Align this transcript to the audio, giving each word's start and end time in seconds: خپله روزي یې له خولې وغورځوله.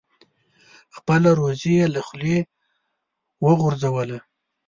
خپله 0.95 1.29
روزي 1.39 1.71
یې 1.79 1.85
له 1.93 2.01
خولې 2.07 2.37
وغورځوله. 3.45 4.19